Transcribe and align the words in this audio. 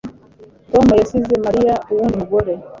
Tom 0.71 0.87
yasize 1.01 1.33
Mariya 1.45 1.73
ku 1.83 1.89
wundi 1.97 2.15
mugore 2.21 2.51